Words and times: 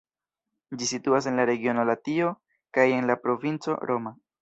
Ĝi 0.79 0.87
situas 0.91 1.27
en 1.33 1.37
la 1.41 1.45
regiono 1.51 1.85
Latio 1.91 2.33
kaj 2.79 2.89
en 2.99 3.09
la 3.15 3.21
provinco 3.25 3.81
Roma. 3.93 4.21